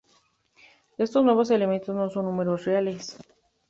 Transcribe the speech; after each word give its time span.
Estos 0.97 1.23
nuevos 1.23 1.51
elementos 1.51 1.95
no 1.95 2.09
son 2.09 2.25
números 2.25 2.65
reales. 2.65 3.19